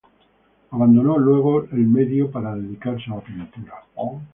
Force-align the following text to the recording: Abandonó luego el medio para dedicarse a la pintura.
Abandonó 0.71 1.19
luego 1.19 1.63
el 1.65 1.85
medio 1.85 2.31
para 2.31 2.55
dedicarse 2.55 3.11
a 3.11 3.17
la 3.17 3.21
pintura. 3.21 3.73